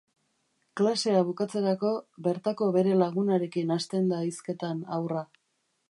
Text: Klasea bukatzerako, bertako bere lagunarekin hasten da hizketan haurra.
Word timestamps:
Klasea 0.79 1.19
bukatzerako, 1.27 1.91
bertako 2.29 2.71
bere 2.79 2.97
lagunarekin 3.03 3.75
hasten 3.79 4.13
da 4.15 4.27
hizketan 4.31 4.83
haurra. 4.97 5.25